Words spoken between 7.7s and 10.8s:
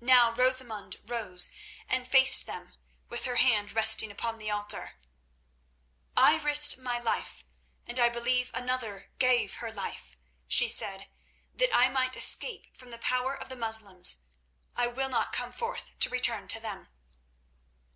and I believe another gave her life," she